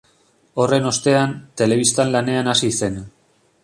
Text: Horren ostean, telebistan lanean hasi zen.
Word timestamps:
Horren 0.63 0.87
ostean, 0.93 1.37
telebistan 1.63 2.13
lanean 2.19 2.53
hasi 2.57 2.75
zen. 2.83 3.03